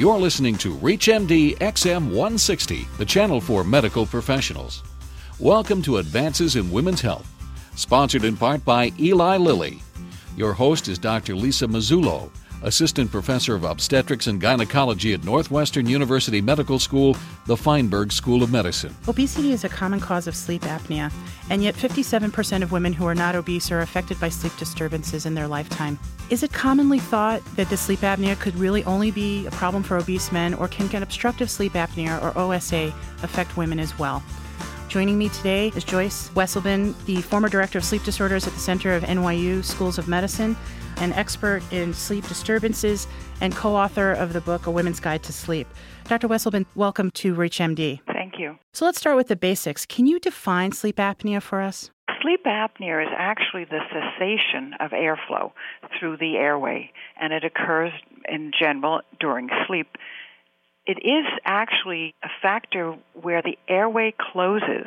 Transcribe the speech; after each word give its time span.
You're 0.00 0.18
listening 0.18 0.56
to 0.60 0.74
ReachMD 0.76 1.58
XM 1.58 2.06
160, 2.06 2.88
the 2.96 3.04
channel 3.04 3.38
for 3.38 3.62
medical 3.62 4.06
professionals. 4.06 4.82
Welcome 5.38 5.82
to 5.82 5.98
Advances 5.98 6.56
in 6.56 6.70
Women's 6.72 7.02
Health, 7.02 7.30
sponsored 7.76 8.24
in 8.24 8.34
part 8.34 8.64
by 8.64 8.92
Eli 8.98 9.36
Lilly. 9.36 9.82
Your 10.38 10.54
host 10.54 10.88
is 10.88 10.98
Dr. 10.98 11.36
Lisa 11.36 11.66
Mazzullo, 11.66 12.30
Assistant 12.62 13.10
Professor 13.10 13.54
of 13.54 13.64
Obstetrics 13.64 14.26
and 14.26 14.40
Gynecology 14.40 15.14
at 15.14 15.24
Northwestern 15.24 15.86
University 15.86 16.40
Medical 16.40 16.78
School, 16.78 17.16
the 17.46 17.56
Feinberg 17.56 18.12
School 18.12 18.42
of 18.42 18.52
Medicine. 18.52 18.94
Obesity 19.08 19.52
is 19.52 19.64
a 19.64 19.68
common 19.68 19.98
cause 19.98 20.26
of 20.26 20.36
sleep 20.36 20.62
apnea, 20.62 21.10
and 21.48 21.62
yet 21.62 21.74
57% 21.74 22.62
of 22.62 22.70
women 22.70 22.92
who 22.92 23.06
are 23.06 23.14
not 23.14 23.34
obese 23.34 23.70
are 23.70 23.80
affected 23.80 24.20
by 24.20 24.28
sleep 24.28 24.54
disturbances 24.58 25.24
in 25.24 25.34
their 25.34 25.48
lifetime. 25.48 25.98
Is 26.28 26.42
it 26.42 26.52
commonly 26.52 26.98
thought 26.98 27.42
that 27.56 27.70
the 27.70 27.76
sleep 27.76 28.00
apnea 28.00 28.38
could 28.38 28.54
really 28.56 28.84
only 28.84 29.10
be 29.10 29.46
a 29.46 29.50
problem 29.52 29.82
for 29.82 29.96
obese 29.96 30.30
men, 30.30 30.52
or 30.54 30.68
can 30.68 31.02
obstructive 31.02 31.50
sleep 31.50 31.72
apnea, 31.72 32.22
or 32.22 32.36
OSA, 32.38 32.92
affect 33.22 33.56
women 33.56 33.80
as 33.80 33.98
well? 33.98 34.22
Joining 34.90 35.18
me 35.18 35.28
today 35.28 35.68
is 35.76 35.84
Joyce 35.84 36.30
Walsleben, 36.30 36.96
the 37.04 37.22
former 37.22 37.48
director 37.48 37.78
of 37.78 37.84
sleep 37.84 38.02
disorders 38.02 38.48
at 38.48 38.54
the 38.54 38.58
Center 38.58 38.92
of 38.92 39.04
NYU 39.04 39.64
Schools 39.64 39.98
of 39.98 40.08
Medicine, 40.08 40.56
an 40.96 41.12
expert 41.12 41.62
in 41.70 41.94
sleep 41.94 42.26
disturbances, 42.26 43.06
and 43.40 43.54
co 43.54 43.76
author 43.76 44.10
of 44.10 44.32
the 44.32 44.40
book 44.40 44.66
A 44.66 44.70
Women's 44.72 44.98
Guide 44.98 45.22
to 45.22 45.32
Sleep. 45.32 45.68
Dr. 46.08 46.26
Walsleben, 46.26 46.66
welcome 46.74 47.12
to 47.12 47.36
ReachMD. 47.36 48.00
Thank 48.12 48.40
you. 48.40 48.58
So 48.72 48.84
let's 48.84 48.98
start 48.98 49.14
with 49.14 49.28
the 49.28 49.36
basics. 49.36 49.86
Can 49.86 50.08
you 50.08 50.18
define 50.18 50.72
sleep 50.72 50.96
apnea 50.96 51.40
for 51.40 51.60
us? 51.60 51.92
Sleep 52.20 52.42
apnea 52.44 53.00
is 53.00 53.12
actually 53.16 53.66
the 53.66 53.78
cessation 53.92 54.74
of 54.80 54.90
airflow 54.90 55.52
through 56.00 56.16
the 56.16 56.34
airway, 56.34 56.90
and 57.20 57.32
it 57.32 57.44
occurs 57.44 57.92
in 58.28 58.50
general 58.58 59.02
during 59.20 59.50
sleep 59.68 59.86
it 60.90 61.06
is 61.06 61.24
actually 61.44 62.16
a 62.20 62.28
factor 62.42 62.96
where 63.14 63.42
the 63.42 63.56
airway 63.68 64.12
closes, 64.32 64.86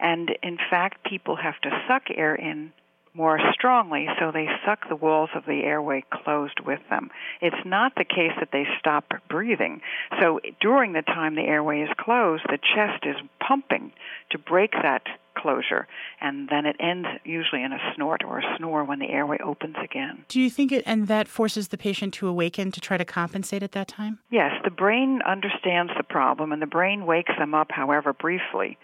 and 0.00 0.30
in 0.42 0.56
fact, 0.70 1.04
people 1.04 1.36
have 1.36 1.60
to 1.60 1.70
suck 1.86 2.04
air 2.14 2.34
in 2.34 2.72
more 3.12 3.38
strongly, 3.52 4.06
so 4.18 4.32
they 4.32 4.46
suck 4.64 4.88
the 4.88 4.96
walls 4.96 5.28
of 5.34 5.44
the 5.44 5.62
airway 5.62 6.02
closed 6.10 6.58
with 6.64 6.80
them. 6.88 7.10
It's 7.42 7.66
not 7.66 7.92
the 7.96 8.06
case 8.06 8.32
that 8.40 8.48
they 8.50 8.64
stop 8.78 9.04
breathing. 9.28 9.82
So 10.18 10.40
during 10.62 10.94
the 10.94 11.02
time 11.02 11.34
the 11.34 11.42
airway 11.42 11.82
is 11.82 11.90
closed, 11.98 12.44
the 12.48 12.56
chest 12.74 13.04
is 13.04 13.16
pumping 13.46 13.92
to 14.30 14.38
break 14.38 14.72
that 14.72 15.02
closure, 15.34 15.86
and 16.20 16.48
then 16.48 16.66
it 16.66 16.76
ends 16.80 17.08
usually 17.24 17.62
in 17.62 17.72
a 17.72 17.78
snort 17.94 18.22
or 18.24 18.38
a 18.38 18.56
snore 18.56 18.84
when 18.84 18.98
the 18.98 19.08
airway 19.08 19.38
opens 19.44 19.76
again. 19.82 20.24
Do 20.28 20.40
you 20.40 20.50
think 20.50 20.72
it, 20.72 20.82
and 20.86 21.06
that 21.08 21.28
forces 21.28 21.68
the 21.68 21.78
patient 21.78 22.14
to 22.14 22.28
awaken 22.28 22.72
to 22.72 22.80
try 22.80 22.96
to 22.96 23.04
compensate 23.04 23.62
at 23.62 23.72
that 23.72 23.88
time? 23.88 24.18
Yes, 24.30 24.52
the 24.64 24.70
brain 24.70 25.20
understands 25.26 25.92
the 25.96 26.04
problem, 26.04 26.52
and 26.52 26.60
the 26.60 26.66
brain 26.66 27.06
wakes 27.06 27.32
them 27.38 27.54
up, 27.54 27.70
however 27.70 28.12
briefly. 28.12 28.78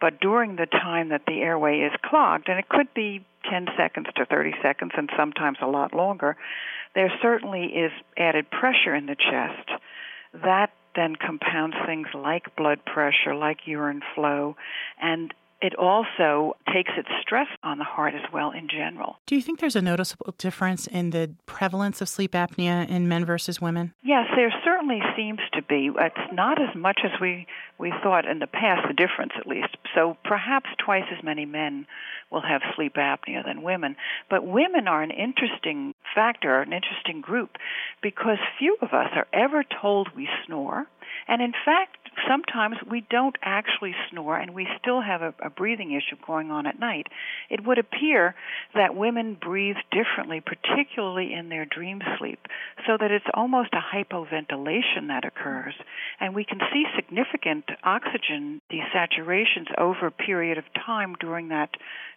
But 0.00 0.20
during 0.20 0.56
the 0.56 0.66
time 0.66 1.08
that 1.10 1.22
the 1.26 1.40
airway 1.40 1.80
is 1.80 1.92
clogged, 2.04 2.48
and 2.48 2.58
it 2.58 2.68
could 2.68 2.92
be 2.94 3.24
10 3.50 3.68
seconds 3.76 4.06
to 4.16 4.24
30 4.24 4.54
seconds 4.62 4.92
and 4.96 5.10
sometimes 5.16 5.58
a 5.60 5.66
lot 5.66 5.94
longer, 5.94 6.36
there 6.94 7.12
certainly 7.20 7.66
is 7.66 7.92
added 8.16 8.50
pressure 8.50 8.94
in 8.94 9.06
the 9.06 9.16
chest. 9.16 9.68
That 10.32 10.70
then 10.94 11.16
compounds 11.16 11.76
things 11.86 12.06
like 12.14 12.54
blood 12.56 12.84
pressure, 12.84 13.34
like 13.34 13.66
urine 13.66 14.02
flow, 14.14 14.56
and 15.00 15.34
it 15.64 15.74
also 15.76 16.58
takes 16.74 16.90
its 16.94 17.08
stress 17.22 17.46
on 17.62 17.78
the 17.78 17.84
heart 17.84 18.12
as 18.14 18.30
well 18.34 18.50
in 18.50 18.68
general. 18.68 19.16
Do 19.24 19.34
you 19.34 19.40
think 19.40 19.60
there's 19.60 19.76
a 19.76 19.80
noticeable 19.80 20.34
difference 20.36 20.86
in 20.86 21.08
the 21.08 21.30
prevalence 21.46 22.02
of 22.02 22.08
sleep 22.10 22.32
apnea 22.32 22.86
in 22.86 23.08
men 23.08 23.24
versus 23.24 23.62
women? 23.62 23.94
Yes, 24.02 24.26
there 24.36 24.52
certainly 24.62 25.00
seems 25.16 25.40
to 25.54 25.62
be. 25.62 25.90
It's 25.98 26.34
not 26.34 26.60
as 26.60 26.76
much 26.76 27.00
as 27.02 27.18
we, 27.18 27.46
we 27.78 27.94
thought 28.02 28.26
in 28.26 28.40
the 28.40 28.46
past, 28.46 28.86
the 28.86 28.92
difference 28.92 29.32
at 29.38 29.46
least. 29.46 29.74
So 29.94 30.18
perhaps 30.22 30.68
twice 30.84 31.06
as 31.16 31.24
many 31.24 31.46
men 31.46 31.86
will 32.30 32.42
have 32.42 32.60
sleep 32.76 32.96
apnea 32.96 33.42
than 33.42 33.62
women. 33.62 33.96
But 34.28 34.46
women 34.46 34.86
are 34.86 35.02
an 35.02 35.12
interesting 35.12 35.94
factor, 36.14 36.60
an 36.60 36.74
interesting 36.74 37.22
group, 37.22 37.56
because 38.02 38.36
few 38.58 38.76
of 38.82 38.92
us 38.92 39.08
are 39.14 39.28
ever 39.32 39.64
told 39.80 40.10
we 40.14 40.28
snore. 40.44 40.84
And 41.26 41.40
in 41.40 41.52
fact, 41.64 42.03
sometimes 42.28 42.76
we 42.90 43.04
don't 43.10 43.36
actually 43.42 43.94
snore 44.10 44.36
and 44.36 44.54
we 44.54 44.66
still 44.80 45.00
have 45.00 45.22
a, 45.22 45.34
a, 45.42 45.50
breathing 45.50 45.92
issue 45.92 46.16
going 46.26 46.50
on 46.50 46.66
at 46.66 46.78
night. 46.78 47.06
It 47.50 47.64
would 47.64 47.78
appear 47.78 48.34
that 48.74 48.94
women 48.94 49.36
breathe 49.40 49.76
differently, 49.90 50.40
particularly 50.40 51.32
in 51.32 51.48
their 51.48 51.64
dream 51.64 52.00
sleep, 52.18 52.40
so 52.86 52.96
that 52.98 53.10
it's 53.10 53.24
almost 53.34 53.70
a 53.72 53.96
hypoventilation 53.96 55.08
that 55.08 55.24
occurs. 55.24 55.74
And 56.20 56.34
we 56.34 56.44
can 56.44 56.60
see 56.72 56.84
significant 56.96 57.64
oxygen 57.82 58.60
desaturations 58.70 59.68
over 59.78 60.06
a 60.06 60.10
period 60.10 60.58
of 60.58 60.64
time 60.86 61.14
during 61.20 61.48
that 61.48 61.70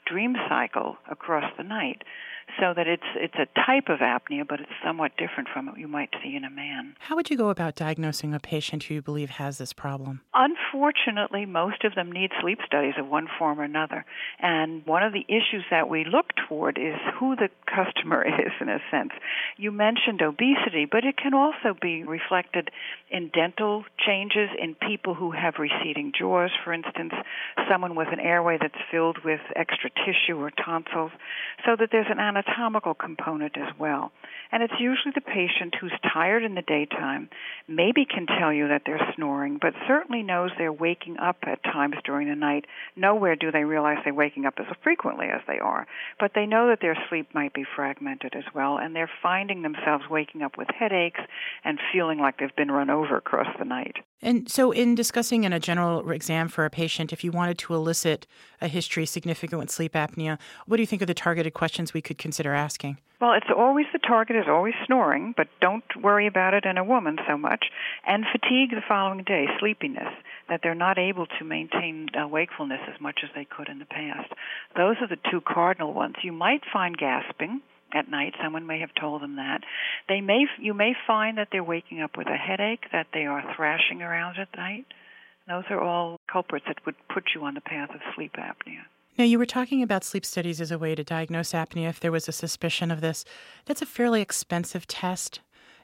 dream 0.05 0.35
cycle 0.49 0.97
across 1.09 1.51
the 1.57 1.63
night 1.63 2.03
so 2.59 2.73
that 2.75 2.87
it's 2.87 3.03
it's 3.15 3.35
a 3.35 3.47
type 3.65 3.89
of 3.89 3.99
apnea, 3.99 4.47
but 4.47 4.59
it's 4.59 4.71
somewhat 4.83 5.11
different 5.17 5.49
from 5.53 5.67
what 5.67 5.77
you 5.77 5.87
might 5.87 6.09
see 6.23 6.35
in 6.35 6.43
a 6.43 6.49
man. 6.49 6.95
How 6.99 7.15
would 7.15 7.29
you 7.29 7.37
go 7.37 7.49
about 7.49 7.75
diagnosing 7.75 8.33
a 8.33 8.39
patient 8.39 8.83
who 8.83 8.95
you 8.95 9.01
believe 9.01 9.31
has 9.31 9.57
this 9.57 9.73
problem? 9.73 10.21
Unfortunately, 10.33 11.45
most 11.45 11.83
of 11.83 11.95
them 11.95 12.11
need 12.11 12.31
sleep 12.41 12.59
studies 12.65 12.95
of 12.97 13.07
one 13.07 13.27
form 13.37 13.59
or 13.59 13.63
another, 13.63 14.05
and 14.39 14.85
one 14.85 15.03
of 15.03 15.13
the 15.13 15.25
issues 15.27 15.65
that 15.69 15.89
we 15.89 16.05
look 16.05 16.27
toward 16.47 16.77
is 16.77 16.95
who 17.19 17.35
the 17.35 17.49
customer 17.65 18.23
is, 18.27 18.51
in 18.59 18.69
a 18.69 18.79
sense. 18.91 19.11
You 19.57 19.71
mentioned 19.71 20.21
obesity, 20.21 20.85
but 20.89 21.03
it 21.03 21.17
can 21.17 21.33
also 21.33 21.77
be 21.79 22.03
reflected 22.03 22.69
in 23.09 23.29
dental 23.33 23.83
changes 24.05 24.49
in 24.61 24.75
people 24.75 25.13
who 25.13 25.31
have 25.31 25.55
receding 25.59 26.11
jaws, 26.17 26.51
for 26.63 26.73
instance, 26.73 27.13
someone 27.69 27.95
with 27.95 28.07
an 28.11 28.19
airway 28.19 28.57
that's 28.59 28.73
filled 28.91 29.17
with 29.23 29.39
extra 29.55 29.89
tissue 29.89 30.37
or 30.37 30.51
tonsils, 30.51 31.11
so 31.65 31.75
that 31.77 31.89
there's 31.91 32.07
an 32.09 32.19
anatomical 32.19 32.93
component 32.93 33.57
as 33.57 33.73
well. 33.79 34.11
And 34.51 34.63
it's 34.63 34.79
usually 34.79 35.11
the 35.13 35.21
patient 35.21 35.75
who's 35.79 35.93
tired 36.13 36.43
in 36.43 36.55
the 36.55 36.61
daytime, 36.61 37.29
maybe 37.67 38.05
can 38.05 38.25
tell 38.25 38.53
you 38.53 38.69
that 38.69 38.83
they're 38.85 39.13
snoring, 39.15 39.57
but 39.61 39.73
certainly 39.87 40.23
knows 40.23 40.51
they're 40.57 40.71
waking 40.71 41.17
up 41.17 41.37
at 41.43 41.63
times 41.63 41.95
during 42.05 42.29
the 42.29 42.35
night. 42.35 42.65
Nowhere 42.95 43.35
do 43.35 43.51
they 43.51 43.63
realize 43.63 43.97
they're 44.03 44.13
waking 44.13 44.45
up 44.45 44.55
as 44.59 44.65
frequently 44.83 45.27
as 45.27 45.41
they 45.47 45.59
are, 45.59 45.85
but 46.19 46.31
they 46.37 46.45
know 46.45 46.67
that 46.67 46.81
their 46.81 46.95
sleep 47.09 47.33
might 47.33 47.51
be 47.51 47.65
fragmented 47.75 48.35
as 48.35 48.43
well, 48.53 48.77
and 48.77 48.95
they're 48.95 49.09
finding 49.23 49.63
themselves 49.63 50.03
waking 50.07 50.43
up 50.43 50.55
with 50.55 50.67
headaches 50.69 51.19
and 51.65 51.79
feeling 51.91 52.19
like 52.19 52.37
they've 52.37 52.55
been 52.55 52.69
run 52.69 52.91
over 52.91 53.17
across 53.17 53.47
the 53.57 53.65
night. 53.65 53.95
And 54.21 54.49
so, 54.49 54.71
in 54.71 54.95
discussing 54.95 55.43
in 55.43 55.53
a 55.53 55.59
general 55.59 56.09
exam 56.09 56.47
for 56.47 56.65
a 56.65 56.69
patient, 56.69 57.13
if 57.13 57.23
you 57.23 57.31
wanted 57.31 57.57
to 57.59 57.75
elicit 57.75 58.25
a 58.59 58.67
history 58.67 59.05
significant 59.05 59.59
with 59.59 59.69
sleep 59.69 59.93
apnea, 59.93 60.39
what 60.65 60.77
do 60.77 60.83
you 60.83 60.87
think 60.87 61.01
are 61.01 61.07
the 61.07 61.13
targeted 61.13 61.53
questions 61.53 61.93
we 61.93 62.01
could 62.01 62.17
consider 62.17 62.53
asking? 62.53 62.97
Well, 63.21 63.33
it's 63.33 63.49
always 63.55 63.87
the 63.93 63.99
target 63.99 64.35
is 64.35 64.45
always 64.47 64.75
snoring, 64.85 65.33
but 65.35 65.47
don't 65.59 65.83
worry 66.03 66.27
about 66.27 66.53
it 66.53 66.65
in 66.65 66.77
a 66.77 66.83
woman 66.83 67.17
so 67.27 67.35
much. 67.35 67.65
And 68.05 68.25
fatigue 68.31 68.71
the 68.71 68.83
following 68.87 69.23
day, 69.23 69.45
sleepiness, 69.59 70.13
that 70.49 70.61
they're 70.61 70.75
not 70.75 70.99
able 70.99 71.25
to 71.25 71.45
maintain 71.45 72.09
uh, 72.15 72.27
wakefulness 72.27 72.81
as 72.93 73.01
much 73.01 73.21
as 73.23 73.29
they 73.33 73.45
could 73.45 73.69
in 73.69 73.79
the 73.79 73.85
past. 73.85 74.31
Those 74.75 74.97
are 75.01 75.07
the 75.07 75.17
two 75.31 75.41
cardinal 75.41 75.93
ones. 75.93 76.15
You 76.23 76.31
might 76.31 76.61
find 76.71 76.95
gasping 76.97 77.61
at 77.93 78.09
night. 78.09 78.33
Someone 78.43 78.67
may 78.67 78.79
have 78.79 78.93
told 78.99 79.21
them 79.21 79.35
that. 79.37 79.61
They 80.07 80.21
may 80.21 80.45
you 80.59 80.73
may 80.73 80.93
find 81.05 81.37
that 81.37 81.49
they're 81.51 81.63
waking 81.63 82.01
up 82.01 82.17
with 82.17 82.27
a 82.27 82.37
headache, 82.37 82.85
that 82.91 83.07
they 83.13 83.25
are 83.25 83.43
thrashing 83.55 84.01
around 84.01 84.37
at 84.39 84.49
night. 84.57 84.85
Those 85.47 85.63
are 85.69 85.81
all 85.81 86.19
culprits 86.31 86.65
that 86.67 86.85
would 86.85 86.95
put 87.13 87.23
you 87.33 87.43
on 87.43 87.53
the 87.53 87.61
path 87.61 87.89
of 87.91 88.01
sleep 88.15 88.33
apnea. 88.33 88.83
Now, 89.17 89.23
you 89.23 89.39
were 89.39 89.45
talking 89.45 89.81
about 89.81 90.03
sleep 90.03 90.25
studies 90.25 90.61
as 90.61 90.71
a 90.71 90.77
way 90.77 90.93
to 90.93 91.03
diagnose 91.03 91.51
apnea 91.51 91.89
if 91.89 91.99
there 91.99 92.11
was 92.11 92.27
a 92.27 92.31
suspicion 92.31 92.91
of 92.91 93.01
this. 93.01 93.25
That's 93.65 93.81
a 93.81 93.85
fairly 93.85 94.21
expensive 94.21 94.85
test. 94.85 95.39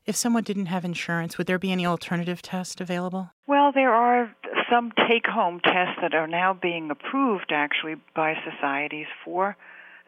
If 0.06 0.16
someone 0.16 0.44
didn't 0.44 0.68
have 0.68 0.84
insurance, 0.84 1.38
would 1.38 1.48
there 1.48 1.58
be 1.58 1.72
any 1.72 1.86
alternative 1.86 2.42
test 2.42 2.82
available? 2.82 3.32
Well, 3.48 3.72
there 3.72 3.94
are 3.94 4.36
some 4.70 4.92
take 5.10 5.26
home 5.26 5.62
tests 5.64 5.98
that 6.02 6.14
are 6.14 6.28
now 6.28 6.54
being 6.54 6.92
approved 6.92 7.52
actually 7.52 7.96
by 8.16 8.36
societies 8.44 9.08
for 9.24 9.56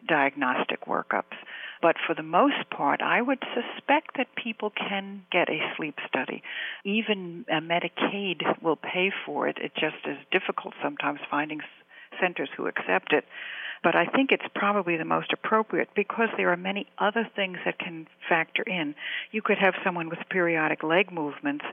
diagnostic 0.06 0.84
workups. 0.86 1.34
But 1.82 1.96
for 2.06 2.14
the 2.14 2.22
most 2.22 2.70
part, 2.70 3.02
I 3.02 3.20
would 3.20 3.42
suspect 3.54 4.16
that 4.16 4.34
people 4.34 4.70
can 4.70 5.22
get 5.30 5.48
a 5.48 5.60
sleep 5.76 5.96
study. 6.08 6.42
Even 6.84 7.44
Medicaid 7.50 8.62
will 8.62 8.76
pay 8.76 9.12
for 9.24 9.46
it. 9.48 9.58
It 9.58 9.72
just 9.74 10.06
is 10.06 10.16
difficult 10.30 10.74
sometimes 10.82 11.20
finding 11.30 11.60
centers 12.20 12.48
who 12.56 12.66
accept 12.66 13.12
it. 13.12 13.24
But 13.82 13.94
I 13.94 14.06
think 14.06 14.32
it's 14.32 14.46
probably 14.54 14.96
the 14.96 15.04
most 15.04 15.32
appropriate 15.32 15.90
because 15.94 16.28
there 16.36 16.50
are 16.50 16.56
many 16.56 16.86
other 16.98 17.28
things 17.36 17.58
that 17.64 17.78
can 17.78 18.08
factor 18.28 18.62
in. 18.62 18.94
You 19.30 19.42
could 19.42 19.58
have 19.58 19.74
someone 19.84 20.08
with 20.08 20.18
periodic 20.30 20.82
leg 20.82 21.12
movements 21.12 21.64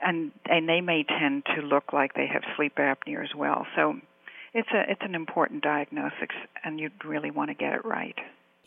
and 0.00 0.30
and 0.46 0.68
they 0.68 0.80
may 0.80 1.02
tend 1.02 1.44
to 1.56 1.62
look 1.62 1.92
like 1.92 2.14
they 2.14 2.26
have 2.26 2.42
sleep 2.56 2.76
apnea 2.76 3.24
as 3.24 3.34
well. 3.34 3.66
So 3.74 3.96
it's 4.54 4.68
a 4.72 4.90
it's 4.90 5.02
an 5.02 5.14
important 5.14 5.62
diagnosis 5.62 6.28
and 6.64 6.78
you'd 6.78 7.04
really 7.04 7.30
want 7.30 7.50
to 7.50 7.54
get 7.54 7.72
it 7.72 7.84
right. 7.84 8.16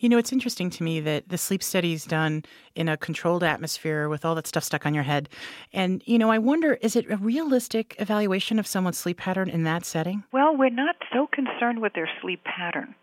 You 0.01 0.09
know, 0.09 0.17
it's 0.17 0.33
interesting 0.33 0.71
to 0.71 0.83
me 0.83 0.99
that 0.99 1.29
the 1.29 1.37
sleep 1.37 1.61
study 1.61 1.93
is 1.93 2.05
done 2.05 2.43
in 2.73 2.89
a 2.89 2.97
controlled 2.97 3.43
atmosphere 3.43 4.09
with 4.09 4.25
all 4.25 4.33
that 4.33 4.47
stuff 4.47 4.63
stuck 4.63 4.87
on 4.87 4.95
your 4.95 5.03
head. 5.03 5.29
And, 5.73 6.01
you 6.07 6.17
know, 6.17 6.31
I 6.31 6.39
wonder 6.39 6.73
is 6.81 6.95
it 6.95 7.05
a 7.11 7.17
realistic 7.17 7.95
evaluation 7.99 8.57
of 8.57 8.65
someone's 8.65 8.97
sleep 8.97 9.17
pattern 9.17 9.47
in 9.47 9.61
that 9.65 9.85
setting? 9.85 10.23
Well, 10.33 10.57
we're 10.57 10.71
not 10.71 10.95
so 11.13 11.27
concerned 11.27 11.83
with 11.83 11.93
their 11.93 12.09
sleep 12.19 12.43
pattern. 12.43 12.95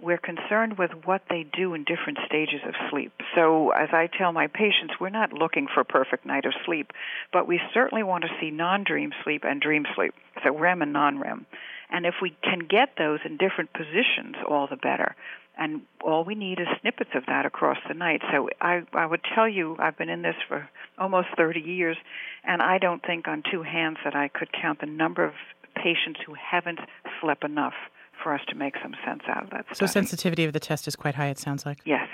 We're 0.00 0.18
concerned 0.18 0.78
with 0.78 0.92
what 1.04 1.22
they 1.28 1.46
do 1.52 1.74
in 1.74 1.82
different 1.82 2.18
stages 2.26 2.60
of 2.64 2.74
sleep. 2.90 3.12
So, 3.34 3.70
as 3.70 3.88
I 3.92 4.06
tell 4.06 4.30
my 4.30 4.46
patients, 4.46 4.94
we're 5.00 5.08
not 5.08 5.32
looking 5.32 5.66
for 5.74 5.80
a 5.80 5.84
perfect 5.86 6.26
night 6.26 6.44
of 6.44 6.52
sleep, 6.64 6.92
but 7.32 7.48
we 7.48 7.60
certainly 7.74 8.04
want 8.04 8.22
to 8.22 8.30
see 8.38 8.50
non 8.50 8.84
dream 8.84 9.10
sleep 9.24 9.42
and 9.44 9.60
dream 9.60 9.84
sleep, 9.96 10.14
so 10.44 10.56
REM 10.56 10.82
and 10.82 10.92
non 10.92 11.18
REM. 11.18 11.46
And 11.90 12.06
if 12.06 12.16
we 12.20 12.36
can 12.42 12.60
get 12.60 12.90
those 12.98 13.20
in 13.24 13.36
different 13.36 13.72
positions, 13.72 14.36
all 14.48 14.66
the 14.68 14.76
better. 14.76 15.14
And 15.58 15.82
all 16.04 16.24
we 16.24 16.34
need 16.34 16.60
is 16.60 16.66
snippets 16.80 17.10
of 17.14 17.24
that 17.26 17.46
across 17.46 17.78
the 17.88 17.94
night. 17.94 18.20
So 18.30 18.50
I, 18.60 18.82
I 18.92 19.06
would 19.06 19.22
tell 19.34 19.48
you, 19.48 19.76
I've 19.78 19.96
been 19.96 20.10
in 20.10 20.22
this 20.22 20.34
for 20.46 20.68
almost 20.98 21.28
30 21.36 21.60
years, 21.60 21.96
and 22.44 22.60
I 22.60 22.78
don't 22.78 23.02
think 23.04 23.26
on 23.26 23.42
two 23.50 23.62
hands 23.62 23.96
that 24.04 24.14
I 24.14 24.28
could 24.28 24.50
count 24.52 24.80
the 24.80 24.86
number 24.86 25.24
of 25.24 25.32
patients 25.74 26.20
who 26.26 26.34
haven't 26.34 26.80
slept 27.20 27.44
enough 27.44 27.74
for 28.22 28.34
us 28.34 28.40
to 28.48 28.54
make 28.54 28.74
some 28.82 28.94
sense 29.06 29.22
out 29.28 29.44
of 29.44 29.50
that. 29.50 29.64
So 29.72 29.86
sensitivity 29.86 30.44
of 30.44 30.52
the 30.52 30.60
test 30.60 30.88
is 30.88 30.96
quite 30.96 31.14
high. 31.14 31.28
It 31.28 31.38
sounds 31.38 31.64
like. 31.64 31.78
Yes. 31.84 32.08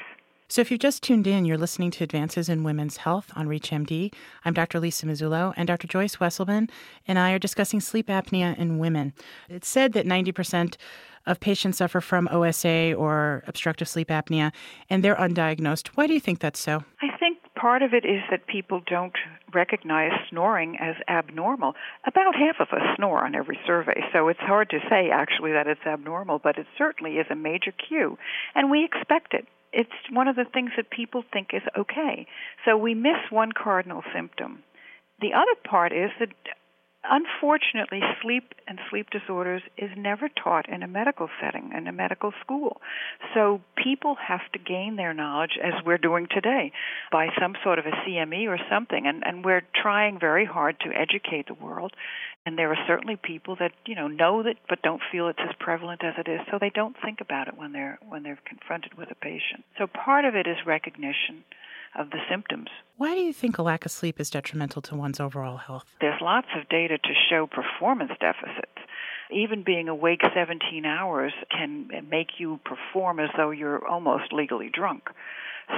So, 0.52 0.60
if 0.60 0.70
you've 0.70 0.80
just 0.80 1.02
tuned 1.02 1.26
in, 1.26 1.46
you're 1.46 1.56
listening 1.56 1.90
to 1.92 2.04
Advances 2.04 2.50
in 2.50 2.62
Women's 2.62 2.98
Health 2.98 3.32
on 3.34 3.48
ReachMD. 3.48 4.12
I'm 4.44 4.52
Dr. 4.52 4.80
Lisa 4.80 5.06
Mazzullo, 5.06 5.54
and 5.56 5.66
Dr. 5.66 5.86
Joyce 5.86 6.16
Walsleben 6.16 6.68
and 7.08 7.18
I 7.18 7.32
are 7.32 7.38
discussing 7.38 7.80
sleep 7.80 8.08
apnea 8.08 8.54
in 8.58 8.76
women. 8.76 9.14
It's 9.48 9.66
said 9.66 9.94
that 9.94 10.04
90% 10.04 10.76
of 11.24 11.40
patients 11.40 11.78
suffer 11.78 12.02
from 12.02 12.28
OSA 12.30 12.92
or 12.92 13.44
obstructive 13.46 13.88
sleep 13.88 14.08
apnea, 14.08 14.52
and 14.90 15.02
they're 15.02 15.16
undiagnosed. 15.16 15.88
Why 15.94 16.06
do 16.06 16.12
you 16.12 16.20
think 16.20 16.40
that's 16.40 16.60
so? 16.60 16.84
I 17.00 17.16
think 17.16 17.38
part 17.54 17.80
of 17.80 17.94
it 17.94 18.04
is 18.04 18.20
that 18.30 18.46
people 18.46 18.82
don't 18.86 19.16
recognize 19.54 20.12
snoring 20.28 20.76
as 20.78 20.96
abnormal. 21.08 21.76
About 22.04 22.34
half 22.34 22.56
of 22.60 22.78
us 22.78 22.96
snore 22.96 23.24
on 23.24 23.34
every 23.34 23.58
survey, 23.66 24.04
so 24.12 24.28
it's 24.28 24.40
hard 24.40 24.68
to 24.68 24.80
say 24.90 25.08
actually 25.08 25.52
that 25.52 25.66
it's 25.66 25.86
abnormal, 25.86 26.40
but 26.40 26.58
it 26.58 26.66
certainly 26.76 27.12
is 27.12 27.26
a 27.30 27.34
major 27.34 27.72
cue, 27.72 28.18
and 28.54 28.70
we 28.70 28.84
expect 28.84 29.32
it 29.32 29.46
it's 29.72 29.90
one 30.10 30.28
of 30.28 30.36
the 30.36 30.44
things 30.44 30.70
that 30.76 30.90
people 30.90 31.24
think 31.32 31.48
is 31.52 31.62
okay. 31.76 32.26
So 32.64 32.76
we 32.76 32.94
miss 32.94 33.30
one 33.30 33.52
cardinal 33.52 34.02
symptom. 34.14 34.62
The 35.20 35.32
other 35.34 35.54
part 35.68 35.92
is 35.92 36.10
that 36.20 36.30
unfortunately 37.04 38.00
sleep 38.22 38.54
and 38.66 38.78
sleep 38.90 39.10
disorders 39.10 39.62
is 39.76 39.90
never 39.96 40.28
taught 40.28 40.68
in 40.68 40.82
a 40.82 40.88
medical 40.88 41.28
setting 41.40 41.72
in 41.76 41.86
a 41.86 41.92
medical 41.92 42.32
school. 42.40 42.80
So 43.34 43.60
people 43.82 44.16
have 44.26 44.40
to 44.52 44.58
gain 44.58 44.96
their 44.96 45.12
knowledge 45.12 45.58
as 45.62 45.72
we're 45.84 45.98
doing 45.98 46.26
today 46.30 46.72
by 47.10 47.28
some 47.40 47.54
sort 47.64 47.78
of 47.78 47.86
a 47.86 47.90
CME 47.90 48.46
or 48.46 48.58
something. 48.70 49.06
And 49.06 49.22
and 49.26 49.44
we're 49.44 49.62
trying 49.74 50.18
very 50.18 50.44
hard 50.44 50.78
to 50.80 50.90
educate 50.94 51.46
the 51.48 51.54
world. 51.54 51.92
And 52.44 52.58
there 52.58 52.70
are 52.70 52.86
certainly 52.86 53.16
people 53.16 53.56
that 53.60 53.72
you 53.86 53.94
know 53.94 54.08
know 54.08 54.42
that 54.42 54.56
but 54.68 54.82
don't 54.82 55.02
feel 55.10 55.28
it's 55.28 55.38
as 55.42 55.54
prevalent 55.58 56.02
as 56.04 56.14
it 56.18 56.30
is. 56.30 56.40
So 56.50 56.58
they 56.60 56.70
don't 56.70 56.96
think 57.04 57.20
about 57.20 57.48
it 57.48 57.56
when 57.56 57.72
they're 57.72 57.98
when 58.08 58.22
they're 58.22 58.38
confronted 58.46 58.94
with 58.94 59.10
a 59.10 59.16
patient. 59.16 59.64
So 59.78 59.86
part 59.86 60.24
of 60.24 60.34
it 60.34 60.46
is 60.46 60.56
recognition 60.66 61.44
of 61.98 62.10
the 62.10 62.18
symptoms 62.30 62.68
why 62.96 63.14
do 63.14 63.20
you 63.20 63.32
think 63.32 63.58
a 63.58 63.62
lack 63.62 63.84
of 63.84 63.90
sleep 63.90 64.20
is 64.20 64.30
detrimental 64.30 64.82
to 64.82 64.94
one's 64.94 65.20
overall 65.20 65.56
health 65.56 65.96
there's 66.00 66.20
lots 66.20 66.48
of 66.56 66.68
data 66.68 66.98
to 66.98 67.12
show 67.30 67.46
performance 67.46 68.12
deficits 68.20 68.68
even 69.30 69.62
being 69.64 69.88
awake 69.88 70.20
17 70.34 70.84
hours 70.84 71.32
can 71.50 71.88
make 72.10 72.38
you 72.38 72.60
perform 72.64 73.18
as 73.18 73.30
though 73.36 73.50
you're 73.50 73.86
almost 73.86 74.32
legally 74.32 74.70
drunk 74.72 75.08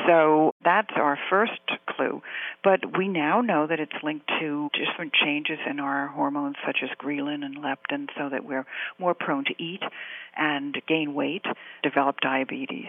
so 0.07 0.53
that's 0.65 0.91
our 0.97 1.19
first 1.31 1.61
clue. 1.89 2.23
But 2.63 2.97
we 2.99 3.09
now 3.09 3.41
know 3.41 3.67
that 3.67 3.81
it's 3.81 4.03
linked 4.03 4.29
to 4.41 4.71
different 4.73 5.13
changes 5.13 5.59
in 5.69 5.81
our 5.81 6.09
hormones 6.09 6.57
such 6.67 6.79
as 6.83 6.91
ghrelin 6.99 7.45
and 7.45 7.59
leptin 7.59 8.09
so 8.19 8.29
that 8.29 8.45
we're 8.45 8.67
more 8.99 9.15
prone 9.15 9.45
to 9.45 9.63
eat 9.63 9.83
and 10.37 10.77
gain 10.89 11.15
weight, 11.15 11.45
develop 11.83 12.21
diabetes. 12.21 12.89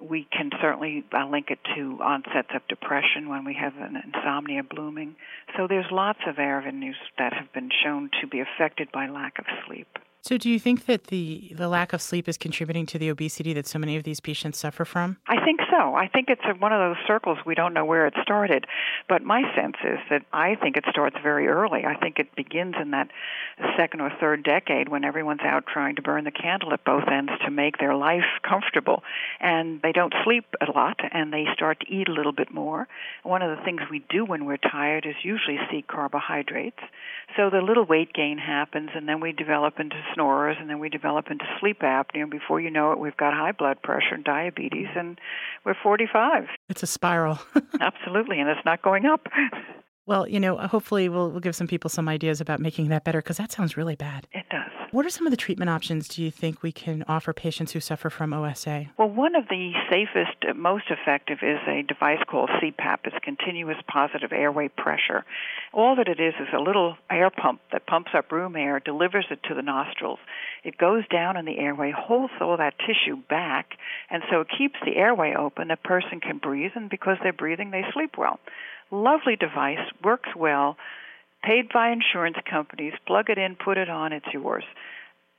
We 0.00 0.26
can 0.30 0.50
certainly 0.60 1.04
uh, 1.12 1.26
link 1.26 1.46
it 1.50 1.58
to 1.74 1.98
onsets 2.02 2.48
of 2.54 2.66
depression 2.68 3.28
when 3.28 3.44
we 3.44 3.54
have 3.54 3.74
an 3.76 3.96
insomnia 3.96 4.62
blooming. 4.62 5.16
So 5.56 5.66
there's 5.66 5.86
lots 5.90 6.20
of 6.26 6.38
avenues 6.38 6.96
that 7.18 7.32
have 7.32 7.52
been 7.52 7.70
shown 7.84 8.10
to 8.20 8.26
be 8.26 8.40
affected 8.40 8.90
by 8.92 9.08
lack 9.08 9.38
of 9.38 9.46
sleep. 9.66 9.88
So, 10.26 10.36
do 10.36 10.50
you 10.50 10.58
think 10.58 10.86
that 10.86 11.04
the, 11.04 11.52
the 11.54 11.68
lack 11.68 11.92
of 11.92 12.02
sleep 12.02 12.28
is 12.28 12.36
contributing 12.36 12.84
to 12.86 12.98
the 12.98 13.10
obesity 13.10 13.52
that 13.52 13.64
so 13.64 13.78
many 13.78 13.94
of 13.94 14.02
these 14.02 14.18
patients 14.18 14.58
suffer 14.58 14.84
from? 14.84 15.18
I 15.28 15.36
think 15.44 15.60
so. 15.70 15.94
I 15.94 16.08
think 16.08 16.28
it's 16.28 16.42
one 16.58 16.72
of 16.72 16.80
those 16.80 16.96
circles 17.06 17.38
we 17.46 17.54
don't 17.54 17.72
know 17.72 17.84
where 17.84 18.08
it 18.08 18.14
started. 18.22 18.64
But 19.08 19.22
my 19.22 19.42
sense 19.54 19.76
is 19.84 19.98
that 20.10 20.22
I 20.32 20.56
think 20.56 20.76
it 20.76 20.84
starts 20.90 21.16
very 21.22 21.46
early. 21.46 21.84
I 21.84 21.94
think 21.94 22.18
it 22.18 22.34
begins 22.34 22.74
in 22.80 22.90
that 22.90 23.08
second 23.76 24.00
or 24.00 24.10
third 24.20 24.42
decade 24.42 24.88
when 24.88 25.04
everyone's 25.04 25.42
out 25.44 25.64
trying 25.72 25.96
to 25.96 26.02
burn 26.02 26.24
the 26.24 26.30
candle 26.30 26.72
at 26.72 26.84
both 26.84 27.04
ends 27.10 27.32
to 27.44 27.50
make 27.50 27.78
their 27.78 27.94
life 27.94 28.26
comfortable. 28.42 29.02
And 29.40 29.80
they 29.82 29.92
don't 29.92 30.14
sleep 30.24 30.44
a 30.60 30.70
lot 30.70 30.98
and 31.12 31.32
they 31.32 31.44
start 31.54 31.80
to 31.80 31.92
eat 31.92 32.08
a 32.08 32.12
little 32.12 32.32
bit 32.32 32.52
more. 32.52 32.88
One 33.22 33.42
of 33.42 33.56
the 33.56 33.62
things 33.64 33.82
we 33.90 34.04
do 34.10 34.24
when 34.24 34.44
we're 34.44 34.56
tired 34.56 35.06
is 35.06 35.14
usually 35.22 35.58
seek 35.70 35.86
carbohydrates. 35.86 36.80
So 37.36 37.50
the 37.50 37.60
little 37.60 37.84
weight 37.84 38.12
gain 38.12 38.38
happens 38.38 38.90
and 38.94 39.08
then 39.08 39.20
we 39.20 39.32
develop 39.32 39.78
into 39.78 39.96
snorers, 40.14 40.56
and 40.58 40.68
then 40.68 40.78
we 40.78 40.88
develop 40.88 41.30
into 41.30 41.44
sleep 41.60 41.80
apnea. 41.80 42.22
And 42.22 42.30
before 42.30 42.60
you 42.60 42.70
know 42.70 42.92
it, 42.92 42.98
we've 42.98 43.16
got 43.16 43.34
high 43.34 43.52
blood 43.52 43.82
pressure 43.82 44.14
and 44.14 44.24
diabetes, 44.24 44.88
and 44.96 45.18
we're 45.64 45.74
45. 45.82 46.44
It's 46.68 46.82
a 46.82 46.86
spiral. 46.86 47.38
Absolutely, 47.80 48.40
and 48.40 48.48
it's 48.48 48.64
not 48.64 48.82
going 48.82 49.06
up. 49.06 49.26
Well, 50.06 50.28
you 50.28 50.38
know, 50.38 50.56
hopefully 50.56 51.08
we'll, 51.08 51.30
we'll 51.30 51.40
give 51.40 51.56
some 51.56 51.66
people 51.66 51.90
some 51.90 52.08
ideas 52.08 52.40
about 52.40 52.60
making 52.60 52.88
that 52.88 53.04
better 53.04 53.20
because 53.20 53.36
that 53.38 53.50
sounds 53.52 53.76
really 53.76 53.96
bad. 53.96 54.28
It 54.32 54.44
does. 54.50 54.65
What 54.92 55.04
are 55.04 55.10
some 55.10 55.26
of 55.26 55.32
the 55.32 55.36
treatment 55.36 55.68
options 55.68 56.06
do 56.06 56.22
you 56.22 56.30
think 56.30 56.62
we 56.62 56.70
can 56.70 57.04
offer 57.08 57.32
patients 57.32 57.72
who 57.72 57.80
suffer 57.80 58.08
from 58.08 58.32
OSA? 58.32 58.86
Well, 58.96 59.08
one 59.08 59.34
of 59.34 59.48
the 59.48 59.72
safest, 59.90 60.56
most 60.56 60.84
effective 60.90 61.38
is 61.42 61.58
a 61.66 61.82
device 61.82 62.20
called 62.28 62.50
CPAP. 62.50 62.98
It's 63.04 63.16
continuous 63.22 63.78
positive 63.88 64.32
airway 64.32 64.68
pressure. 64.68 65.24
All 65.72 65.96
that 65.96 66.06
it 66.06 66.20
is 66.20 66.34
is 66.40 66.48
a 66.54 66.60
little 66.60 66.96
air 67.10 67.30
pump 67.30 67.60
that 67.72 67.86
pumps 67.86 68.12
up 68.14 68.30
room 68.30 68.54
air, 68.54 68.78
delivers 68.78 69.26
it 69.30 69.42
to 69.48 69.54
the 69.54 69.62
nostrils. 69.62 70.20
It 70.62 70.78
goes 70.78 71.02
down 71.08 71.36
in 71.36 71.46
the 71.46 71.58
airway, 71.58 71.90
holds 71.90 72.32
all 72.40 72.56
that 72.56 72.78
tissue 72.78 73.16
back, 73.28 73.70
and 74.08 74.22
so 74.30 74.40
it 74.40 74.48
keeps 74.56 74.76
the 74.84 74.96
airway 74.96 75.34
open. 75.34 75.72
A 75.72 75.76
person 75.76 76.20
can 76.20 76.38
breathe, 76.38 76.72
and 76.76 76.88
because 76.88 77.16
they're 77.22 77.32
breathing, 77.32 77.72
they 77.72 77.84
sleep 77.92 78.16
well. 78.16 78.38
Lovely 78.92 79.34
device, 79.34 79.90
works 80.04 80.30
well, 80.36 80.76
paid 81.42 81.68
by 81.72 81.90
insurance 81.90 82.36
companies. 82.48 82.92
Plug 83.06 83.30
it 83.30 83.38
in, 83.38 83.56
put 83.56 83.78
it 83.78 83.88
on, 83.88 84.12
it's 84.12 84.26
yours. 84.32 84.64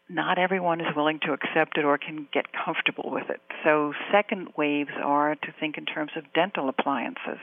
Not 0.10 0.38
everyone 0.38 0.80
is 0.80 0.96
willing 0.96 1.20
to 1.24 1.34
accept 1.34 1.78
it 1.78 1.84
or 1.84 1.98
can 1.98 2.28
get 2.34 2.46
comfortable 2.54 3.10
with 3.12 3.30
it. 3.30 3.42
So, 3.64 3.94
second 4.12 4.50
waves 4.58 4.92
are 5.04 5.36
to 5.36 5.54
think 5.60 5.78
in 5.78 5.86
terms 5.86 6.12
of 6.16 6.32
dental 6.34 6.70
appliances. 6.70 7.40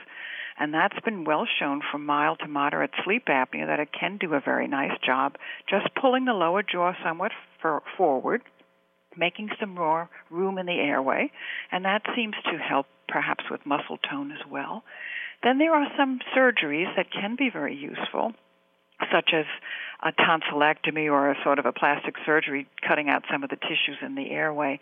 And 0.57 0.73
that's 0.73 0.99
been 1.03 1.25
well 1.25 1.45
shown 1.59 1.81
from 1.91 2.05
mild 2.05 2.39
to 2.39 2.47
moderate 2.47 2.91
sleep 3.03 3.25
apnea 3.27 3.67
that 3.67 3.79
it 3.79 3.89
can 3.91 4.17
do 4.17 4.33
a 4.33 4.39
very 4.39 4.67
nice 4.67 4.97
job 5.05 5.35
just 5.69 5.93
pulling 5.99 6.25
the 6.25 6.33
lower 6.33 6.63
jaw 6.63 6.93
somewhat 7.03 7.33
forward, 7.97 8.41
making 9.17 9.49
some 9.59 9.75
more 9.75 10.09
room 10.31 10.57
in 10.57 10.65
the 10.65 10.79
airway, 10.79 11.31
and 11.71 11.83
that 11.85 12.03
seems 12.15 12.35
to 12.45 12.57
help 12.57 12.87
perhaps 13.07 13.43
with 13.51 13.65
muscle 13.65 13.97
tone 14.09 14.31
as 14.31 14.49
well. 14.49 14.83
Then 15.43 15.57
there 15.57 15.75
are 15.75 15.87
some 15.97 16.19
surgeries 16.35 16.95
that 16.95 17.11
can 17.11 17.35
be 17.37 17.49
very 17.51 17.75
useful, 17.75 18.33
such 19.11 19.31
as 19.33 19.45
a 20.03 20.11
tonsillectomy 20.11 21.11
or 21.11 21.31
a 21.31 21.35
sort 21.43 21.59
of 21.59 21.65
a 21.65 21.71
plastic 21.71 22.15
surgery 22.25 22.67
cutting 22.87 23.09
out 23.09 23.23
some 23.31 23.43
of 23.43 23.49
the 23.49 23.55
tissues 23.55 23.97
in 24.01 24.15
the 24.15 24.31
airway. 24.31 24.79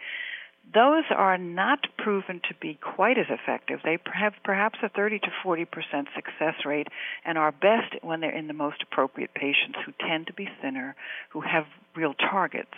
Those 0.73 1.03
are 1.15 1.37
not 1.37 1.79
proven 1.97 2.39
to 2.47 2.55
be 2.61 2.79
quite 2.81 3.17
as 3.17 3.25
effective. 3.29 3.81
They 3.83 3.97
have 4.13 4.33
perhaps 4.43 4.79
a 4.81 4.89
30 4.89 5.19
to 5.19 5.27
40 5.43 5.65
percent 5.65 6.07
success 6.15 6.65
rate 6.65 6.87
and 7.25 7.37
are 7.37 7.51
best 7.51 8.01
when 8.01 8.21
they're 8.21 8.35
in 8.35 8.47
the 8.47 8.53
most 8.53 8.81
appropriate 8.81 9.33
patients 9.33 9.77
who 9.85 9.91
tend 10.07 10.27
to 10.27 10.33
be 10.33 10.47
thinner, 10.61 10.95
who 11.31 11.41
have 11.41 11.65
real 11.95 12.13
targets. 12.13 12.73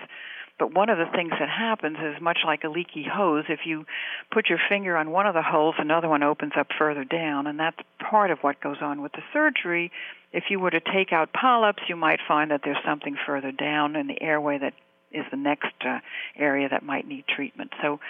But 0.58 0.74
one 0.74 0.90
of 0.90 0.98
the 0.98 1.12
things 1.14 1.32
that 1.38 1.50
happens 1.50 1.98
is 1.98 2.22
much 2.22 2.40
like 2.46 2.64
a 2.64 2.70
leaky 2.70 3.04
hose, 3.04 3.44
if 3.50 3.62
you 3.66 3.86
put 4.32 4.48
your 4.50 4.60
finger 4.70 4.96
on 4.96 5.12
one 5.12 5.28
of 5.28 5.34
the 5.34 5.42
holes, 5.42 5.76
another 5.78 6.08
one 6.08 6.24
opens 6.24 6.54
up 6.58 6.68
further 6.78 7.04
down, 7.04 7.46
and 7.46 7.60
that's 7.60 7.78
part 8.00 8.32
of 8.32 8.40
what 8.40 8.62
goes 8.62 8.78
on 8.82 9.02
with 9.02 9.12
the 9.12 9.24
surgery. 9.34 9.92
If 10.36 10.46
you 10.50 10.60
were 10.60 10.70
to 10.70 10.82
take 10.82 11.14
out 11.14 11.32
polyps, 11.32 11.84
you 11.88 11.96
might 11.96 12.20
find 12.28 12.52
that 12.52 12.60
there's 12.64 12.84
something 12.86 13.16
further 13.26 13.54
down 13.54 13.96
in 13.96 14.08
the 14.08 14.22
airway 14.22 14.58
that 14.58 14.74
is 15.12 15.24
the 15.32 15.38
next 15.38 15.74
uh, 15.86 16.00
area 16.38 16.68
that 16.70 16.84
might 16.84 17.08
need 17.08 17.24
treatment. 17.34 17.72
So 17.82 18.02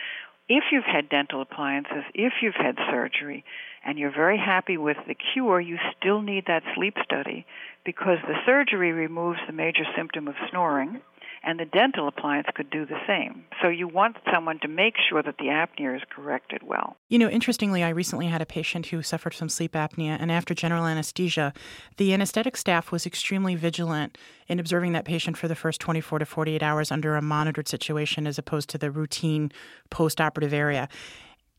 if 0.50 0.64
you've 0.72 0.86
had 0.86 1.08
dental 1.08 1.44
appliances, 1.44 2.04
if 2.16 2.34
you've 2.42 2.56
had 2.56 2.78
surgery, 2.90 3.46
and 3.86 4.00
you're 4.00 4.12
very 4.12 4.40
happy 4.40 4.78
with 4.78 4.98
the 5.08 5.16
cure, 5.34 5.62
you 5.62 5.78
still 5.96 6.24
need 6.24 6.46
that 6.48 6.64
sleep 6.74 6.96
study 7.04 7.46
because 7.86 8.18
the 8.24 8.34
surgery 8.44 8.92
removes 8.92 9.38
the 9.46 9.54
major 9.54 9.84
symptom 9.96 10.28
of 10.28 10.34
snoring 10.50 11.02
and 11.46 11.60
the 11.60 11.66
dental 11.66 12.08
appliance 12.08 12.48
could 12.56 12.70
do 12.70 12.86
the 12.86 12.98
same. 13.08 13.46
So 13.62 13.70
you 13.70 13.88
want 13.88 14.18
someone 14.34 14.60
to 14.62 14.68
make 14.68 14.96
sure 15.10 15.22
that 15.22 15.38
the 15.38 15.46
apnea 15.46 15.96
is 15.96 16.02
corrected 16.10 16.64
well. 16.64 16.98
You 17.08 17.20
know, 17.20 17.30
interestingly, 17.30 17.84
I 17.84 17.90
recently 17.90 18.28
had 18.28 18.42
a 18.42 18.46
patient 18.46 18.88
who 18.88 19.02
suffered 19.02 19.34
from 19.34 19.50
sleep 19.50 19.74
apnea, 19.74 20.18
and 20.20 20.32
after 20.32 20.54
general 20.54 20.86
anesthesia, 20.86 21.54
the 21.98 22.14
anesthetic 22.14 22.58
staff 22.58 22.92
was 22.92 23.06
extremely 23.06 23.56
vigilant 23.56 24.18
in 24.48 24.60
observing 24.60 24.94
that 24.94 25.06
patient 25.06 25.38
for 25.38 25.48
the 25.48 25.56
first 25.56 25.80
24 25.82 26.20
to 26.20 26.26
48 26.26 26.64
hours 26.64 26.92
under 26.92 27.16
a 27.16 27.22
monitored 27.22 27.68
situation 27.68 28.28
as 28.28 28.38
opposed 28.38 28.70
to 28.70 28.78
the 28.78 28.92
routine 28.92 29.52
post 29.90 30.20
operative 30.20 30.54
area. 30.54 30.90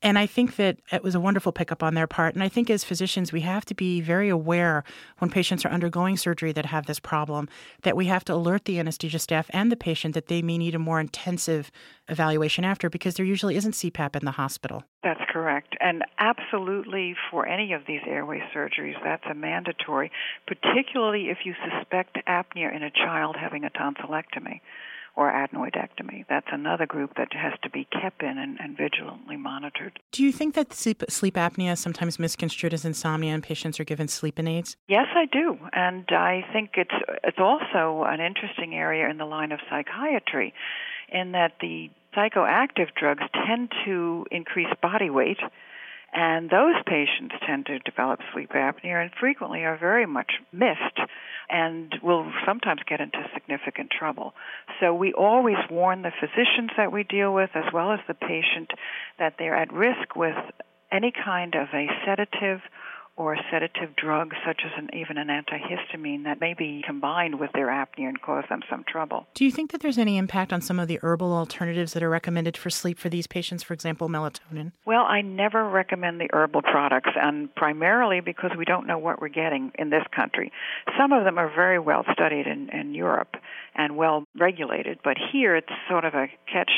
And 0.02 0.18
I 0.18 0.26
think 0.26 0.56
that 0.56 0.78
it 0.92 1.02
was 1.02 1.14
a 1.14 1.20
wonderful 1.20 1.52
pickup 1.52 1.82
on 1.82 1.94
their 1.94 2.06
part. 2.06 2.34
And 2.34 2.42
I 2.42 2.48
think 2.48 2.68
as 2.68 2.84
physicians, 2.84 3.32
we 3.32 3.40
have 3.40 3.64
to 3.66 3.74
be 3.74 4.00
very 4.00 4.28
aware 4.28 4.84
when 5.18 5.30
patients 5.30 5.64
are 5.64 5.70
undergoing 5.70 6.16
surgery 6.16 6.52
that 6.52 6.66
have 6.66 6.86
this 6.86 7.00
problem 7.00 7.48
that 7.82 7.96
we 7.96 8.06
have 8.06 8.24
to 8.26 8.34
alert 8.34 8.66
the 8.66 8.78
anesthesia 8.78 9.18
staff 9.18 9.46
and 9.50 9.72
the 9.72 9.76
patient 9.76 10.14
that 10.14 10.26
they 10.26 10.42
may 10.42 10.58
need 10.58 10.74
a 10.74 10.78
more 10.78 11.00
intensive 11.00 11.70
evaluation 12.08 12.64
after 12.64 12.90
because 12.90 13.14
there 13.14 13.26
usually 13.26 13.56
isn't 13.56 13.72
CPAP 13.72 14.16
in 14.16 14.24
the 14.24 14.32
hospital. 14.32 14.84
That's 15.02 15.20
correct. 15.30 15.76
And 15.80 16.02
absolutely 16.18 17.14
for 17.30 17.46
any 17.46 17.72
of 17.72 17.82
these 17.88 18.00
airway 18.06 18.42
surgeries, 18.54 19.02
that's 19.02 19.24
a 19.30 19.34
mandatory, 19.34 20.10
particularly 20.46 21.30
if 21.30 21.38
you 21.44 21.54
suspect 21.72 22.18
apnea 22.28 22.74
in 22.74 22.82
a 22.82 22.90
child 22.90 23.36
having 23.40 23.64
a 23.64 23.70
tonsillectomy 23.70 24.60
or 25.16 25.32
adenoidectomy. 25.32 26.26
That's 26.28 26.46
another 26.52 26.86
group 26.86 27.16
that 27.16 27.32
has 27.32 27.54
to 27.62 27.70
be 27.70 27.88
kept 27.90 28.22
in 28.22 28.38
and, 28.38 28.58
and 28.60 28.76
vigilantly 28.76 29.36
monitored. 29.36 29.98
Do 30.12 30.22
you 30.22 30.30
think 30.30 30.54
that 30.54 30.74
sleep, 30.74 31.02
sleep 31.08 31.34
apnea 31.34 31.72
is 31.72 31.80
sometimes 31.80 32.18
misconstrued 32.18 32.74
as 32.74 32.84
insomnia 32.84 33.32
and 33.32 33.42
patients 33.42 33.80
are 33.80 33.84
given 33.84 34.08
sleeping 34.08 34.46
aids? 34.46 34.76
Yes, 34.88 35.06
I 35.14 35.24
do. 35.24 35.58
And 35.72 36.04
I 36.10 36.44
think 36.52 36.72
it's 36.74 36.94
it's 37.24 37.38
also 37.38 38.04
an 38.06 38.20
interesting 38.20 38.74
area 38.74 39.08
in 39.08 39.16
the 39.16 39.24
line 39.24 39.52
of 39.52 39.60
psychiatry 39.70 40.52
in 41.10 41.32
that 41.32 41.52
the 41.60 41.90
psychoactive 42.16 42.94
drugs 42.98 43.22
tend 43.46 43.72
to 43.84 44.26
increase 44.30 44.68
body 44.82 45.10
weight 45.10 45.38
and 46.12 46.48
those 46.48 46.76
patients 46.86 47.34
tend 47.46 47.66
to 47.66 47.78
develop 47.80 48.20
sleep 48.32 48.50
apnea 48.50 49.02
and 49.02 49.10
frequently 49.20 49.64
are 49.64 49.76
very 49.76 50.06
much 50.06 50.32
missed 50.52 50.98
and 51.48 51.94
will 52.02 52.30
sometimes 52.44 52.80
get 52.88 53.00
into 53.00 53.18
significant 53.34 53.90
trouble. 53.90 54.34
So 54.80 54.94
we 54.94 55.12
always 55.12 55.56
warn 55.70 56.02
the 56.02 56.12
physicians 56.20 56.70
that 56.76 56.92
we 56.92 57.04
deal 57.04 57.32
with 57.32 57.50
as 57.54 57.72
well 57.72 57.92
as 57.92 58.00
the 58.08 58.14
patient 58.14 58.70
that 59.18 59.34
they're 59.38 59.56
at 59.56 59.72
risk 59.72 60.16
with 60.16 60.36
any 60.90 61.12
kind 61.12 61.54
of 61.54 61.68
a 61.72 61.86
sedative 62.04 62.60
or 63.16 63.34
a 63.34 63.40
sedative 63.50 63.96
drug 63.96 64.32
such 64.46 64.62
as 64.64 64.72
an, 64.76 64.90
even 64.94 65.16
an 65.16 65.28
antihistamine 65.28 66.24
that 66.24 66.40
may 66.40 66.54
be 66.54 66.82
combined 66.86 67.40
with 67.40 67.50
their 67.52 67.68
apnea 67.68 68.08
and 68.08 68.20
cause 68.20 68.44
them 68.48 68.60
some 68.68 68.84
trouble. 68.86 69.26
Do 69.34 69.44
you 69.44 69.50
think 69.50 69.72
that 69.72 69.80
there's 69.80 69.98
any 69.98 70.18
impact 70.18 70.52
on 70.52 70.60
some 70.60 70.78
of 70.78 70.86
the 70.86 70.98
herbal 71.02 71.32
alternatives 71.32 71.94
that 71.94 72.02
are 72.02 72.10
recommended 72.10 72.56
for 72.56 72.68
sleep 72.68 72.98
for 72.98 73.08
these 73.08 73.26
patients, 73.26 73.62
for 73.62 73.72
example, 73.74 74.08
melatonin? 74.08 74.72
Well, 74.84 75.04
I 75.04 75.22
never 75.22 75.68
recommend 75.68 76.20
the 76.20 76.28
herbal 76.32 76.62
products, 76.62 77.10
and 77.20 77.54
primarily 77.54 78.20
because 78.20 78.50
we 78.56 78.64
don't 78.64 78.86
know 78.86 78.98
what 78.98 79.20
we're 79.20 79.28
getting 79.28 79.72
in 79.78 79.90
this 79.90 80.04
country. 80.14 80.52
Some 80.98 81.12
of 81.12 81.24
them 81.24 81.38
are 81.38 81.48
very 81.48 81.78
well 81.78 82.04
studied 82.12 82.46
in, 82.46 82.68
in 82.70 82.94
Europe 82.94 83.36
and 83.74 83.96
well 83.96 84.24
regulated, 84.38 84.98
but 85.02 85.16
here 85.32 85.56
it's 85.56 85.72
sort 85.88 86.04
of 86.04 86.14
a 86.14 86.28
catch 86.52 86.70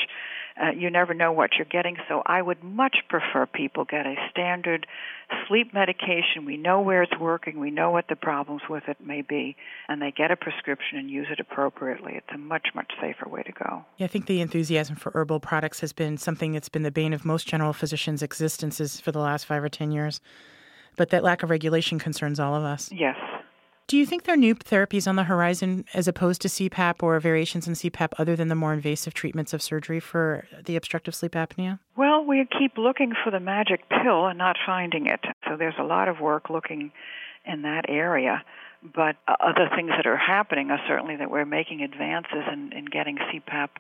uh, 0.61 0.71
you 0.71 0.91
never 0.91 1.15
know 1.15 1.33
what 1.33 1.51
you're 1.57 1.67
getting. 1.71 1.97
So 2.09 2.23
I 2.27 2.43
would 2.43 2.63
much 2.63 2.97
prefer 3.09 3.47
people 3.47 3.85
get 3.85 4.07
a 4.07 4.15
standard 4.31 4.87
sleep 5.47 5.73
medication. 5.73 6.45
We 6.45 6.57
know 6.57 6.81
where 6.81 7.03
it's 7.03 7.19
working. 7.19 7.61
We 7.61 7.71
know 7.71 7.91
what 7.91 8.07
the 8.09 8.17
problems 8.17 8.63
with 8.69 8.85
it 8.89 8.97
may 9.05 9.23
be, 9.23 9.57
and 9.89 10.01
they 10.01 10.11
get 10.11 10.31
a 10.31 10.37
prescription 10.37 10.99
and 10.99 11.11
use 11.11 11.29
it 11.31 11.39
appropriately. 11.41 12.15
It's 12.17 12.27
a 12.35 12.39
much 12.39 12.69
much 12.75 12.93
safer 13.01 13.29
way 13.29 13.43
to 13.43 13.53
go. 13.53 13.85
Yeah, 13.97 14.07
I 14.07 14.09
think 14.09 14.27
the 14.27 14.41
enthusiasm 14.41 14.97
for 14.97 15.13
herbal 15.15 15.41
products 15.41 15.81
has 15.81 15.93
been 15.93 16.17
something 16.17 16.53
that's 16.53 16.69
been 16.69 16.83
the 16.83 16.91
bane 16.91 17.13
of 17.13 17.25
most 17.25 17.47
general 17.47 17.73
physicians' 17.73 18.23
existences 18.23 19.01
for 19.01 19.13
the 19.13 19.21
last 19.21 19.47
five 19.47 19.63
or 19.63 19.69
ten 19.69 19.93
years. 19.93 20.21
But 20.97 21.11
that 21.11 21.23
lack 21.23 21.45
of 21.45 21.51
regulation 21.51 22.01
concerns 22.01 22.41
all 22.41 22.57
of 22.57 22.65
us. 22.65 22.91
Yes, 22.91 23.17
do 23.89 23.97
you 23.97 24.05
think 24.05 24.25
there 24.25 24.35
are 24.35 24.37
new 24.37 24.55
therapies 24.55 25.09
on 25.09 25.17
the 25.17 25.25
horizon 25.25 25.87
as 25.95 26.07
opposed 26.07 26.43
to 26.43 26.49
CPAP 26.49 27.03
or 27.03 27.19
variations 27.19 27.67
in 27.67 27.73
CPAP 27.73 28.13
other 28.19 28.37
than 28.37 28.49
the 28.49 28.55
more 28.55 28.75
invasive 28.75 29.15
treatments 29.15 29.55
of 29.55 29.63
surgery 29.63 29.99
for 29.99 30.47
the 30.67 30.77
obstructive 30.77 31.15
sleep 31.15 31.33
apnea? 31.33 31.79
Well, 31.97 32.23
we 32.23 32.47
keep 32.59 32.77
looking 32.77 33.15
for 33.25 33.31
the 33.31 33.41
magic 33.41 33.89
pill 33.89 34.27
and 34.27 34.37
not 34.37 34.57
finding 34.67 35.07
it. 35.07 35.21
So 35.49 35.57
there's 35.57 35.75
a 35.79 35.85
lot 35.85 36.09
of 36.09 36.21
work 36.21 36.51
looking 36.51 36.93
in 37.47 37.63
that 37.63 37.87
area. 37.89 38.45
But 38.83 39.17
uh, 39.27 39.35
other 39.41 39.71
things 39.75 39.91
that 39.97 40.07
are 40.07 40.19
happening 40.19 40.71
are 40.71 40.81
certainly 40.87 41.17
that 41.17 41.31
we're 41.31 41.47
making 41.47 41.83
advances 41.83 42.45
in, 42.53 42.73
in 42.77 42.85
getting 42.85 43.17
CPAP 43.17 43.71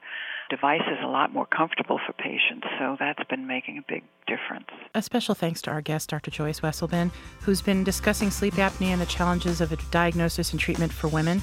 devices 0.48 0.98
a 1.02 1.06
lot 1.06 1.32
more 1.32 1.46
comfortable 1.46 2.00
for 2.06 2.12
patients. 2.12 2.66
So 2.78 2.96
that's 2.98 3.22
been 3.28 3.46
making 3.46 3.78
a 3.78 3.82
big 3.88 4.02
difference. 4.26 4.66
A 4.94 5.02
special 5.02 5.34
thanks 5.34 5.62
to 5.62 5.70
our 5.70 5.80
guest, 5.80 6.10
Dr. 6.10 6.30
Joyce 6.30 6.60
Walsleben, 6.60 7.10
who's 7.40 7.62
been 7.62 7.84
discussing 7.84 8.30
sleep 8.30 8.54
apnea 8.54 8.88
and 8.88 9.00
the 9.00 9.06
challenges 9.06 9.60
of 9.60 9.72
diagnosis 9.90 10.52
and 10.52 10.60
treatment 10.60 10.92
for 10.92 11.08
women. 11.08 11.42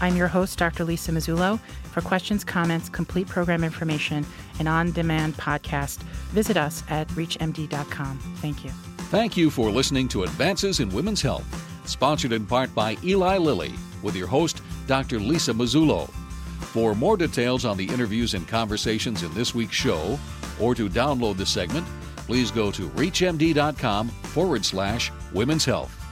I'm 0.00 0.16
your 0.16 0.28
host, 0.28 0.58
Dr. 0.58 0.84
Lisa 0.84 1.12
Mazzullo. 1.12 1.58
For 1.92 2.02
questions, 2.02 2.44
comments, 2.44 2.88
complete 2.88 3.28
program 3.28 3.64
information, 3.64 4.26
and 4.58 4.68
on 4.68 4.92
demand 4.92 5.34
podcast, 5.34 6.02
visit 6.32 6.56
us 6.56 6.82
at 6.90 7.08
reachmd.com. 7.08 8.18
Thank 8.36 8.64
you. 8.64 8.70
Thank 9.10 9.36
you 9.36 9.50
for 9.50 9.70
listening 9.70 10.08
to 10.08 10.24
Advances 10.24 10.80
in 10.80 10.90
Women's 10.90 11.22
Health, 11.22 11.46
sponsored 11.88 12.32
in 12.32 12.44
part 12.44 12.74
by 12.74 12.98
Eli 13.04 13.38
Lilly, 13.38 13.72
with 14.02 14.16
your 14.16 14.26
host, 14.26 14.60
Dr. 14.86 15.18
Lisa 15.18 15.52
Mazzullo. 15.52 16.10
For 16.76 16.94
more 16.94 17.16
details 17.16 17.64
on 17.64 17.78
the 17.78 17.86
interviews 17.86 18.34
and 18.34 18.46
conversations 18.46 19.22
in 19.22 19.32
this 19.32 19.54
week's 19.54 19.74
show, 19.74 20.20
or 20.60 20.74
to 20.74 20.90
download 20.90 21.38
the 21.38 21.46
segment, 21.46 21.86
please 22.26 22.50
go 22.50 22.70
to 22.70 22.90
reachmd.com 22.90 24.08
forward 24.08 24.62
slash 24.62 25.10
women's 25.32 25.64
health. 25.64 26.05